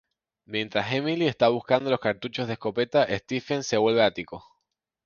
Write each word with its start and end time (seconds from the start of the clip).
Mientras 0.45 0.91
Emily 0.93 1.27
está 1.27 1.49
buscando 1.49 1.91
los 1.91 1.99
cartuchos 1.99 2.47
de 2.47 2.53
escopeta 2.53 3.05
Stephen 3.19 3.63
se 3.63 3.77
vuelve 3.77 4.01
ático. 4.01 4.43